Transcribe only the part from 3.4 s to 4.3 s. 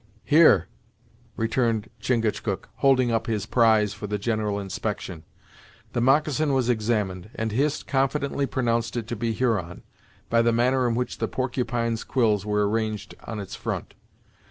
prize for the